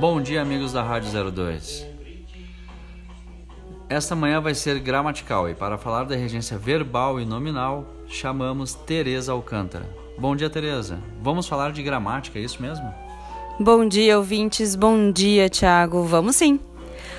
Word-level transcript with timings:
Bom 0.00 0.22
dia, 0.22 0.40
amigos 0.40 0.72
da 0.72 0.82
Rádio 0.82 1.10
02. 1.30 1.86
Esta 3.86 4.16
manhã 4.16 4.40
vai 4.40 4.54
ser 4.54 4.78
gramatical 4.78 5.46
e 5.46 5.54
para 5.54 5.76
falar 5.76 6.04
da 6.04 6.16
regência 6.16 6.56
verbal 6.56 7.20
e 7.20 7.26
nominal, 7.26 7.84
chamamos 8.08 8.72
Tereza 8.72 9.32
Alcântara. 9.32 9.84
Bom 10.16 10.34
dia, 10.34 10.48
Tereza. 10.48 10.98
Vamos 11.20 11.46
falar 11.46 11.70
de 11.72 11.82
gramática, 11.82 12.38
é 12.38 12.42
isso 12.42 12.62
mesmo? 12.62 12.90
Bom 13.58 13.86
dia, 13.86 14.16
ouvintes. 14.16 14.74
Bom 14.74 15.12
dia, 15.12 15.50
Tiago. 15.50 16.02
Vamos 16.02 16.36
sim. 16.36 16.58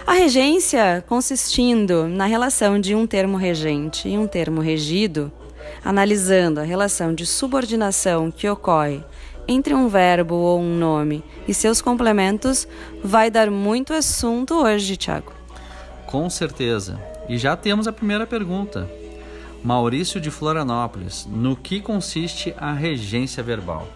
A 0.08 0.14
regência 0.14 1.06
consistindo 1.08 2.08
na 2.08 2.26
relação 2.26 2.82
de 2.82 2.96
um 2.96 3.06
termo 3.06 3.38
regente 3.38 4.10
e 4.10 4.18
um 4.18 4.26
termo 4.26 4.60
regido, 4.60 5.32
analisando 5.86 6.60
a 6.60 6.64
relação 6.64 7.14
de 7.14 7.28
subordinação 7.28 8.32
que 8.32 8.50
ocorre 8.50 9.04
entre 9.48 9.74
um 9.74 9.88
verbo 9.88 10.36
ou 10.36 10.60
um 10.60 10.78
nome 10.78 11.24
e 11.48 11.54
seus 11.54 11.82
complementos, 11.82 12.68
vai 13.04 13.30
dar 13.30 13.50
muito 13.50 13.94
assunto 13.94 14.56
hoje, 14.56 14.98
Tiago. 14.98 15.34
Com 16.06 16.30
certeza. 16.30 17.00
E 17.30 17.38
já 17.38 17.56
temos 17.56 17.88
a 17.88 17.94
primeira 17.94 18.28
pergunta. 18.28 18.90
Maurício 19.64 20.20
de 20.20 20.32
Florianópolis, 20.32 21.28
no 21.30 21.56
que 21.56 21.80
consiste 21.80 22.54
a 22.58 22.74
regência 22.74 23.44
verbal? 23.44 23.88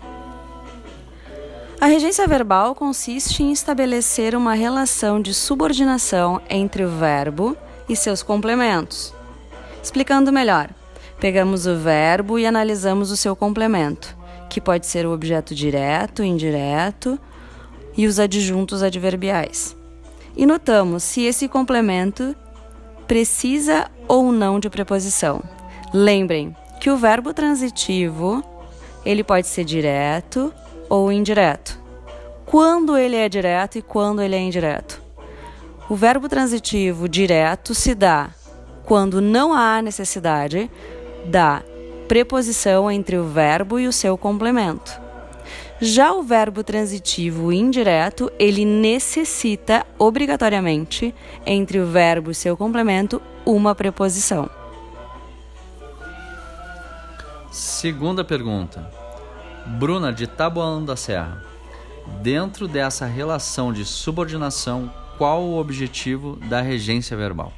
A 1.82 1.88
regência 1.88 2.26
verbal 2.28 2.74
consiste 2.74 3.44
em 3.44 3.52
estabelecer 3.52 4.36
uma 4.36 4.54
relação 4.54 5.22
de 5.22 5.34
subordinação 5.34 6.42
entre 6.50 6.86
o 6.86 6.90
verbo 6.90 7.58
e 7.90 7.96
seus 7.96 8.24
complementos. 8.24 9.14
Explicando 9.84 10.32
melhor, 10.32 10.70
pegamos 11.20 11.68
o 11.68 11.76
verbo 11.76 12.40
e 12.40 12.46
analisamos 12.46 13.12
o 13.12 13.18
seu 13.18 13.36
complemento, 13.36 14.16
que 14.56 14.62
pode 14.62 14.88
ser 14.88 15.06
o 15.06 15.12
objeto 15.12 15.54
direto, 15.54 16.24
indireto 16.24 17.20
e 17.98 18.08
os 18.08 18.20
adjuntos 18.20 18.82
adverbiais. 18.82 19.76
E 20.34 20.46
notamos 20.46 21.04
se 21.04 21.24
esse 21.24 21.50
complemento 21.50 22.34
precisa 23.06 23.92
ou 24.08 24.32
não 24.32 24.58
de 24.58 24.70
preposição. 24.70 25.44
Lembrem 25.94 26.56
que 26.80 26.90
o 26.90 26.96
verbo 26.96 27.34
transitivo 27.34 28.42
ele 29.06 29.26
pode 29.26 29.46
ser 29.46 29.66
direto 29.66 30.54
ou 30.88 31.12
indireto. 31.12 31.78
Quando 32.46 32.98
ele 32.98 33.18
é 33.18 33.28
direto 33.28 33.78
e 33.78 33.82
quando 33.82 34.22
ele 34.22 34.36
é 34.36 34.40
indireto. 34.40 35.02
O 35.90 35.98
verbo 35.98 36.30
transitivo 36.30 37.10
direto 37.10 37.76
se 37.76 37.94
dá 37.94 38.30
quando 38.86 39.20
não 39.20 39.54
há 39.54 39.82
necessidade 39.82 40.72
da 41.26 41.62
preposição 42.08 42.90
entre 42.90 43.18
o 43.18 43.28
verbo 43.28 43.80
e 43.80 43.88
o 43.88 43.94
seu 43.94 44.18
complemento. 44.18 45.06
Já 45.82 46.14
o 46.14 46.24
verbo 46.24 46.64
transitivo 46.64 47.52
indireto, 47.52 48.32
ele 48.40 48.64
necessita 48.64 49.86
obrigatoriamente 50.00 51.14
entre 51.46 51.80
o 51.80 51.86
verbo 51.86 52.32
e 52.32 52.36
seu 52.36 52.56
complemento 52.56 53.22
uma 53.46 53.76
preposição. 53.76 54.50
Segunda 57.52 58.24
pergunta. 58.24 58.90
Bruna 59.66 60.14
de 60.14 60.28
Taboão 60.28 60.84
da 60.84 60.96
Serra. 60.96 61.44
Dentro 62.22 62.68
dessa 62.68 63.06
relação 63.06 63.74
de 63.74 63.84
subordinação, 63.84 64.92
qual 65.18 65.44
o 65.44 65.58
objetivo 65.58 66.36
da 66.36 66.62
regência 66.62 67.18
verbal? 67.18 67.52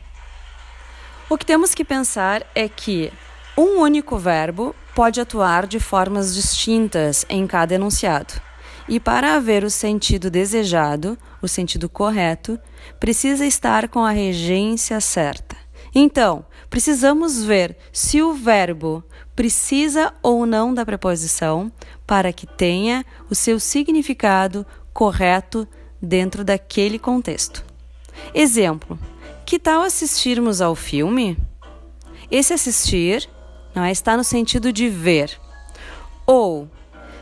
O 1.29 1.37
que 1.37 1.45
temos 1.45 1.75
que 1.75 1.83
pensar 1.83 2.45
é 2.55 2.69
que 2.69 3.11
um 3.57 3.79
único 3.79 4.17
verbo 4.17 4.75
pode 4.93 5.19
atuar 5.19 5.65
de 5.65 5.79
formas 5.79 6.35
distintas 6.35 7.25
em 7.27 7.47
cada 7.47 7.73
enunciado. 7.73 8.33
E 8.87 8.99
para 8.99 9.35
haver 9.35 9.63
o 9.63 9.69
sentido 9.69 10.29
desejado, 10.29 11.17
o 11.41 11.47
sentido 11.47 11.89
correto, 11.89 12.59
precisa 12.99 13.45
estar 13.45 13.89
com 13.89 13.99
a 13.99 14.11
regência 14.11 15.01
certa. 15.01 15.57
Então, 15.93 16.45
precisamos 16.69 17.43
ver 17.43 17.75
se 17.91 18.21
o 18.21 18.33
verbo 18.33 19.03
precisa 19.35 20.13
ou 20.21 20.45
não 20.45 20.73
da 20.73 20.85
preposição 20.85 21.71
para 22.05 22.31
que 22.31 22.45
tenha 22.45 23.03
o 23.29 23.35
seu 23.35 23.59
significado 23.59 24.65
correto 24.93 25.67
dentro 26.01 26.43
daquele 26.43 26.97
contexto. 26.97 27.65
Exemplo: 28.33 28.97
que 29.45 29.59
tal 29.59 29.81
assistirmos 29.81 30.61
ao 30.61 30.75
filme? 30.75 31.37
Esse 32.29 32.53
assistir 32.53 33.29
não 33.77 33.83
é, 33.83 33.91
está 33.91 34.17
no 34.17 34.23
sentido 34.23 34.73
de 34.73 34.89
ver. 34.89 35.39
Ou 36.25 36.67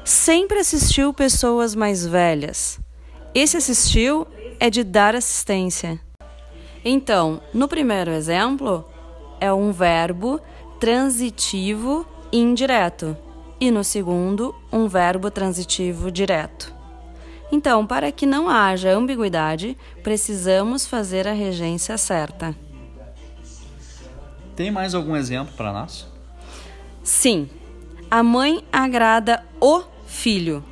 sempre 0.05 0.57
assistiu 0.57 1.13
pessoas 1.13 1.75
mais 1.75 2.05
velhas. 2.05 2.79
Esse 3.33 3.57
assistiu 3.57 4.25
é 4.57 4.69
de 4.69 4.81
dar 4.81 5.15
assistência. 5.15 5.99
Então, 6.83 7.41
no 7.53 7.67
primeiro 7.67 8.09
exemplo, 8.09 8.85
é 9.41 9.51
um 9.51 9.73
verbo 9.73 10.39
transitivo 10.79 12.07
indireto, 12.31 13.17
e 13.59 13.69
no 13.69 13.83
segundo, 13.83 14.55
um 14.71 14.87
verbo 14.87 15.29
transitivo 15.29 16.09
direto. 16.09 16.73
Então, 17.51 17.85
para 17.85 18.13
que 18.13 18.25
não 18.25 18.49
haja 18.49 18.91
ambiguidade, 18.91 19.77
precisamos 20.01 20.87
fazer 20.87 21.27
a 21.27 21.33
regência 21.33 21.97
certa. 21.97 22.55
Tem 24.55 24.71
mais 24.71 24.95
algum 24.95 25.17
exemplo 25.17 25.53
para 25.57 25.73
nós? 25.73 26.14
Sim. 27.05 27.47
A 28.09 28.23
mãe 28.23 28.65
agrada 28.73 29.45
o 29.61 29.83
filho. 30.07 30.63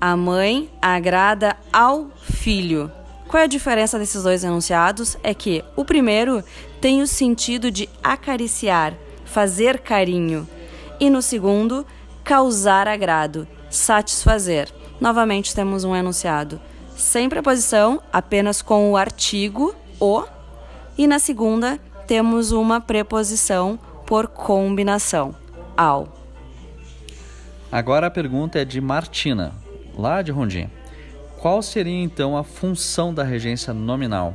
A 0.00 0.16
mãe 0.16 0.70
agrada 0.80 1.54
ao 1.70 2.10
filho. 2.22 2.90
Qual 3.28 3.40
é 3.40 3.44
a 3.44 3.46
diferença 3.46 3.98
desses 3.98 4.22
dois 4.22 4.42
enunciados? 4.42 5.18
É 5.22 5.34
que 5.34 5.62
o 5.76 5.84
primeiro 5.84 6.42
tem 6.80 7.02
o 7.02 7.06
sentido 7.06 7.70
de 7.70 7.90
acariciar, 8.02 8.94
fazer 9.26 9.80
carinho, 9.80 10.48
e 10.98 11.10
no 11.10 11.20
segundo, 11.20 11.86
causar 12.24 12.88
agrado, 12.88 13.46
satisfazer. 13.68 14.72
Novamente 14.98 15.54
temos 15.54 15.84
um 15.84 15.94
enunciado 15.94 16.58
sem 16.96 17.28
preposição, 17.28 18.00
apenas 18.10 18.62
com 18.62 18.90
o 18.90 18.96
artigo 18.96 19.74
o, 20.00 20.24
e 20.96 21.06
na 21.06 21.18
segunda 21.18 21.78
temos 22.06 22.50
uma 22.50 22.80
preposição 22.80 23.78
por 24.06 24.26
combinação, 24.26 25.34
ao. 25.76 26.08
Agora 27.70 28.08
a 28.08 28.10
pergunta 28.10 28.58
é 28.58 28.64
de 28.64 28.80
Martina, 28.80 29.52
lá 29.96 30.22
de 30.22 30.32
Rondim. 30.32 30.68
Qual 31.40 31.62
seria 31.62 32.02
então 32.02 32.36
a 32.36 32.44
função 32.44 33.14
da 33.14 33.22
regência 33.22 33.72
nominal? 33.72 34.34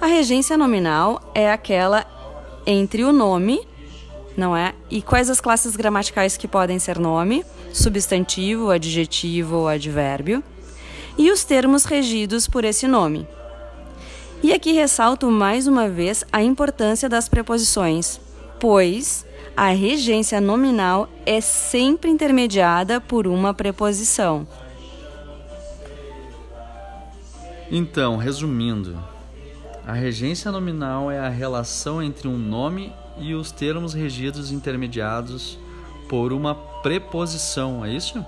A 0.00 0.06
regência 0.06 0.56
nominal 0.56 1.20
é 1.34 1.50
aquela 1.52 2.06
entre 2.66 3.04
o 3.04 3.12
nome, 3.12 3.60
não 4.36 4.56
é? 4.56 4.74
E 4.90 5.02
quais 5.02 5.28
as 5.28 5.40
classes 5.40 5.76
gramaticais 5.76 6.36
que 6.36 6.48
podem 6.48 6.78
ser 6.78 6.98
nome, 6.98 7.44
substantivo, 7.72 8.70
adjetivo 8.70 9.56
ou 9.56 9.68
advérbio, 9.68 10.42
e 11.18 11.30
os 11.30 11.44
termos 11.44 11.84
regidos 11.84 12.48
por 12.48 12.64
esse 12.64 12.88
nome. 12.88 13.28
E 14.42 14.54
aqui 14.54 14.72
ressalto 14.72 15.30
mais 15.30 15.66
uma 15.66 15.86
vez 15.86 16.24
a 16.32 16.42
importância 16.42 17.08
das 17.08 17.28
preposições, 17.28 18.18
pois 18.58 19.26
a 19.56 19.68
regência 19.70 20.40
nominal 20.40 21.08
é 21.26 21.40
sempre 21.40 22.10
intermediada 22.10 23.00
por 23.00 23.26
uma 23.26 23.52
preposição. 23.52 24.46
Então, 27.70 28.16
resumindo, 28.16 28.98
a 29.86 29.92
regência 29.92 30.50
nominal 30.50 31.10
é 31.10 31.18
a 31.18 31.28
relação 31.28 32.02
entre 32.02 32.26
um 32.26 32.36
nome 32.36 32.92
e 33.18 33.34
os 33.34 33.52
termos 33.52 33.94
regidos 33.94 34.50
intermediados 34.50 35.58
por 36.08 36.32
uma 36.32 36.54
preposição, 36.54 37.84
é 37.84 37.92
isso? 37.92 38.24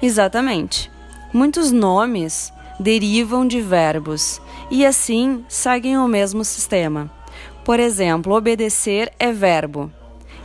Exatamente. 0.00 0.90
Muitos 1.32 1.70
nomes 1.72 2.52
derivam 2.78 3.46
de 3.46 3.60
verbos 3.60 4.40
e 4.70 4.86
assim 4.86 5.44
seguem 5.48 5.98
o 5.98 6.08
mesmo 6.08 6.44
sistema. 6.44 7.10
Por 7.64 7.80
exemplo, 7.80 8.34
obedecer 8.34 9.12
é 9.18 9.32
verbo. 9.32 9.90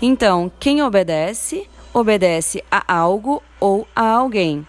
Então, 0.02 0.52
quem 0.60 0.82
obedece, 0.82 1.68
obedece 1.94 2.64
a 2.72 2.94
algo 2.94 3.44
ou 3.60 3.88
a 3.96 4.04
alguém. 4.04 4.66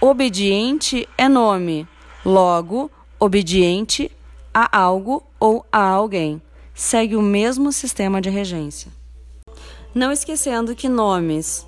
Obediente 0.00 1.06
é 1.18 1.28
nome, 1.28 1.86
logo, 2.24 2.90
obediente 3.18 4.10
a 4.54 4.78
algo 4.78 5.22
ou 5.38 5.64
a 5.70 5.82
alguém. 5.82 6.40
Segue 6.74 7.16
o 7.16 7.22
mesmo 7.22 7.70
sistema 7.70 8.20
de 8.20 8.30
regência. 8.30 8.90
Não 9.94 10.10
esquecendo 10.10 10.74
que 10.74 10.88
nomes 10.88 11.66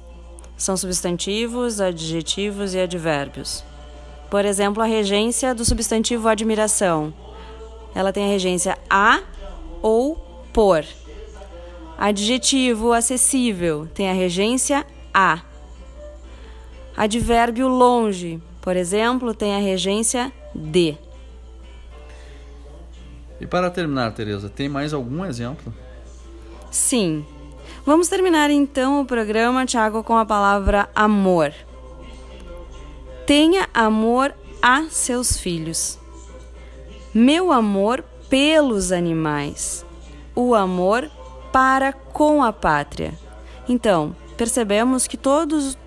são 0.56 0.76
substantivos, 0.76 1.80
adjetivos 1.80 2.72
e 2.72 2.78
advérbios. 2.78 3.62
Por 4.30 4.46
exemplo, 4.46 4.82
a 4.82 4.86
regência 4.86 5.54
do 5.54 5.64
substantivo 5.64 6.28
admiração. 6.28 7.12
Ela 7.94 8.12
tem 8.12 8.24
a 8.24 8.28
regência 8.28 8.78
a 8.88 9.20
ou 9.82 10.16
por. 10.54 10.84
Adjetivo 11.96 12.92
acessível 12.92 13.88
tem 13.94 14.10
a 14.10 14.12
regência 14.12 14.86
a. 15.12 15.42
Advérbio 16.96 17.68
longe 17.68 18.40
Por 18.60 18.76
exemplo, 18.76 19.34
tem 19.34 19.54
a 19.54 19.58
regência 19.58 20.32
de. 20.54 20.96
E 23.40 23.46
para 23.46 23.70
terminar, 23.70 24.12
Tereza, 24.12 24.48
tem 24.48 24.68
mais 24.68 24.94
algum 24.94 25.24
exemplo? 25.24 25.74
Sim. 26.70 27.26
Vamos 27.84 28.06
terminar 28.06 28.50
então 28.50 29.00
o 29.00 29.04
programa, 29.04 29.66
Tiago, 29.66 30.04
com 30.04 30.16
a 30.16 30.24
palavra 30.24 30.88
amor. 30.94 31.52
Tenha 33.26 33.68
amor 33.74 34.32
a 34.62 34.84
seus 34.88 35.36
filhos. 35.36 35.98
Meu 37.12 37.50
amor 37.50 38.04
pelos 38.30 38.92
animais. 38.92 39.84
O 40.36 40.54
amor 40.54 41.10
para 41.52 41.93
com 41.93 42.43
a 42.43 42.52
pátria. 42.52 43.12
Então, 43.69 44.16
percebemos 44.37 45.06
que 45.06 45.16
todos 45.16 45.66
os 45.66 45.78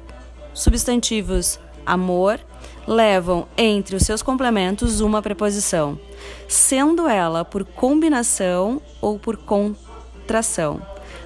substantivos 0.54 1.60
amor 1.86 2.40
levam 2.88 3.48
entre 3.58 3.96
os 3.96 4.04
seus 4.04 4.22
complementos 4.22 5.02
uma 5.02 5.22
preposição, 5.22 6.00
sendo 6.48 7.08
ela 7.08 7.44
por 7.44 7.66
combinação 7.66 8.82
ou 9.02 9.18
por 9.18 9.38
contração. 9.38 10.80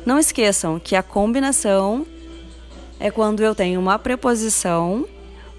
Não 0.06 0.18
esqueçam 0.18 0.80
que 0.80 0.95
a 0.95 1.03
combinação 1.03 2.06
é 3.00 3.12
quando 3.12 3.42
eu 3.42 3.53
tenho 3.53 3.80
uma 3.80 4.00
preposição 4.00 5.06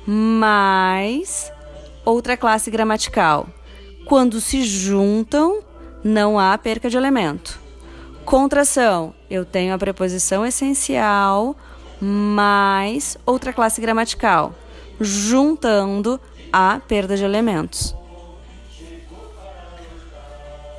mais 0.06 1.52
outra 2.04 2.36
classe 2.36 2.70
gramatical. 2.70 3.46
Quando 4.06 4.40
se 4.40 4.64
juntam, 4.64 5.62
não 6.02 6.38
há 6.38 6.56
perca 6.58 6.88
de 6.88 6.96
elemento. 6.96 7.60
Contração, 8.30 9.12
eu 9.28 9.44
tenho 9.44 9.74
a 9.74 9.78
preposição 9.78 10.46
essencial 10.46 11.56
mais 12.00 13.18
outra 13.26 13.52
classe 13.52 13.80
gramatical 13.80 14.54
juntando 15.00 16.20
a 16.52 16.80
perda 16.86 17.16
de 17.16 17.24
elementos. 17.24 17.92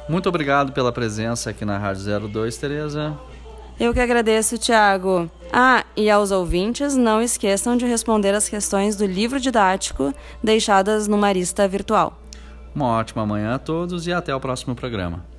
Muito 0.08 0.30
obrigado 0.30 0.72
pela 0.72 0.94
presença 0.94 1.50
aqui 1.50 1.66
na 1.66 1.78
Rádio 1.78 2.30
02, 2.30 2.56
Tereza. 2.56 3.20
Eu 3.78 3.94
que 3.94 4.00
agradeço, 4.00 4.58
Tiago. 4.58 5.30
Ah, 5.52 5.84
e 5.94 6.10
aos 6.10 6.32
ouvintes, 6.32 6.96
não 6.96 7.22
esqueçam 7.22 7.76
de 7.76 7.86
responder 7.86 8.34
as 8.34 8.48
questões 8.48 8.96
do 8.96 9.06
livro 9.06 9.42
didático 9.42 10.14
deixadas 10.42 11.06
no 11.06 11.18
Marista 11.18 11.68
Virtual. 11.68 12.18
Uma 12.74 12.88
ótima 12.88 13.26
manhã 13.26 13.56
a 13.56 13.60
todos 13.60 14.08
e 14.08 14.14
até 14.14 14.34
o 14.34 14.40
próximo 14.40 14.74
programa. 14.74 15.30